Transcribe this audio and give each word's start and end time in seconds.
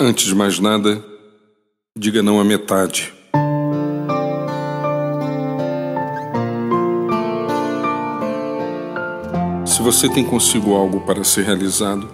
Antes 0.00 0.26
de 0.26 0.34
mais 0.34 0.60
nada, 0.60 1.04
diga 1.98 2.22
não 2.22 2.38
a 2.38 2.44
metade. 2.44 3.12
Se 9.66 9.82
você 9.82 10.08
tem 10.08 10.24
consigo 10.24 10.76
algo 10.76 11.00
para 11.00 11.24
ser 11.24 11.42
realizado, 11.42 12.08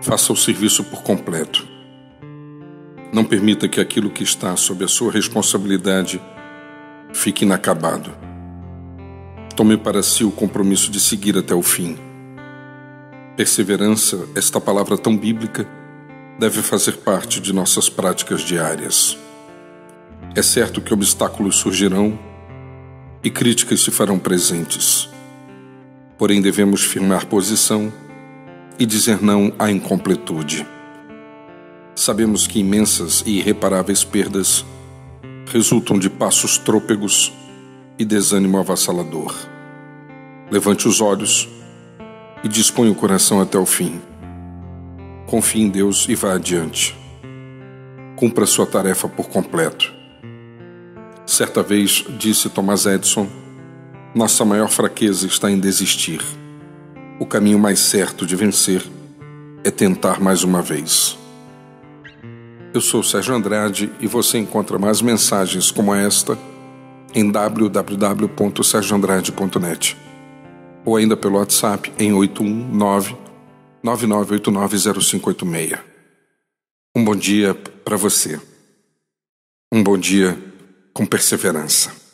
faça 0.00 0.32
o 0.32 0.36
serviço 0.36 0.84
por 0.84 1.02
completo. 1.02 1.66
Não 3.12 3.24
permita 3.24 3.66
que 3.68 3.80
aquilo 3.80 4.08
que 4.08 4.22
está 4.22 4.54
sob 4.54 4.84
a 4.84 4.88
sua 4.88 5.10
responsabilidade 5.10 6.22
fique 7.12 7.44
inacabado. 7.44 8.12
Tome 9.56 9.76
para 9.76 10.04
si 10.04 10.22
o 10.22 10.30
compromisso 10.30 10.88
de 10.88 11.00
seguir 11.00 11.36
até 11.36 11.52
o 11.52 11.62
fim. 11.62 11.98
Perseverança, 13.36 14.28
esta 14.36 14.60
palavra 14.60 14.96
tão 14.96 15.16
bíblica, 15.16 15.66
deve 16.38 16.62
fazer 16.62 16.98
parte 16.98 17.40
de 17.40 17.52
nossas 17.52 17.88
práticas 17.88 18.42
diárias. 18.42 19.16
É 20.34 20.42
certo 20.42 20.80
que 20.80 20.92
obstáculos 20.92 21.56
surgirão 21.56 22.18
e 23.24 23.30
críticas 23.30 23.80
se 23.80 23.90
farão 23.90 24.18
presentes. 24.18 25.08
Porém, 26.18 26.40
devemos 26.40 26.82
firmar 26.82 27.26
posição 27.26 27.92
e 28.78 28.84
dizer 28.84 29.22
não 29.22 29.52
à 29.58 29.70
incompletude. 29.70 30.66
Sabemos 31.94 32.46
que 32.46 32.60
imensas 32.60 33.22
e 33.24 33.38
irreparáveis 33.38 34.04
perdas 34.04 34.64
resultam 35.46 35.98
de 35.98 36.10
passos 36.10 36.58
trôpegos 36.58 37.32
e 37.98 38.04
desânimo 38.04 38.58
avassalador. 38.58 39.34
Levante 40.50 40.86
os 40.86 41.00
olhos 41.00 41.48
e 42.44 42.48
dispõe 42.48 42.90
o 42.90 42.94
coração 42.94 43.40
até 43.40 43.58
o 43.58 43.64
fim. 43.64 44.00
Confie 45.26 45.62
em 45.62 45.68
Deus 45.68 46.06
e 46.08 46.14
vá 46.14 46.34
adiante. 46.34 46.96
Cumpra 48.14 48.46
sua 48.46 48.64
tarefa 48.64 49.08
por 49.08 49.28
completo. 49.28 49.92
Certa 51.26 51.64
vez 51.64 52.04
disse 52.16 52.48
Thomas 52.48 52.86
Edison: 52.86 53.26
Nossa 54.14 54.44
maior 54.44 54.68
fraqueza 54.68 55.26
está 55.26 55.50
em 55.50 55.58
desistir. 55.58 56.22
O 57.18 57.26
caminho 57.26 57.58
mais 57.58 57.80
certo 57.80 58.24
de 58.24 58.36
vencer 58.36 58.84
é 59.64 59.70
tentar 59.70 60.20
mais 60.20 60.44
uma 60.44 60.62
vez. 60.62 61.18
Eu 62.72 62.80
sou 62.80 63.02
Sérgio 63.02 63.34
Andrade 63.34 63.90
e 63.98 64.06
você 64.06 64.38
encontra 64.38 64.78
mais 64.78 65.02
mensagens 65.02 65.72
como 65.72 65.92
esta 65.92 66.38
em 67.12 67.28
www.sergioandrade.net 67.30 69.96
ou 70.84 70.94
ainda 70.94 71.16
pelo 71.16 71.38
WhatsApp 71.38 71.92
em 71.98 72.12
819 72.12 73.25
99890586. 73.86 75.78
Um 76.94 77.04
bom 77.04 77.14
dia 77.14 77.54
para 77.54 77.96
você. 77.96 78.40
Um 79.72 79.82
bom 79.82 79.96
dia 79.96 80.36
com 80.92 81.06
perseverança. 81.06 82.05